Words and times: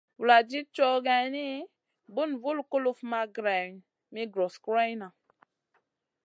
Vuladid 0.19 0.67
cow 0.77 0.95
geyn, 1.07 1.35
bun 2.15 2.31
vul 2.45 2.59
kuluf 2.71 2.99
ma 3.11 3.21
greyn 3.37 3.73
mi 4.13 4.21
gros 4.33 4.55
goroyna. 4.63 5.07